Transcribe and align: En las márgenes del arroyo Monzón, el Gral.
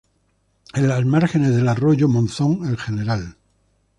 En 0.73 0.87
las 0.87 1.05
márgenes 1.05 1.55
del 1.55 1.67
arroyo 1.69 2.07
Monzón, 2.07 2.65
el 2.67 2.75
Gral. 3.03 3.35